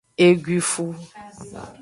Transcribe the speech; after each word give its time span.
Eguifu. 0.27 0.85